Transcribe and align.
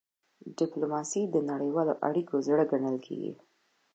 ډيپلوماسي 0.57 1.21
د 1.27 1.35
نړیوالو 1.51 1.93
اړیکو 2.07 2.35
زړه 2.47 2.63
ګڼل 2.71 2.97
کېږي. 3.05 3.33